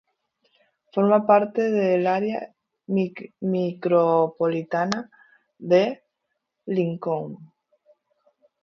Forma 0.93 1.27
parte 1.27 1.69
del 1.69 2.07
área 2.07 2.55
micropolitana 2.87 5.11
de 5.59 6.01
Lincoln. 6.65 7.37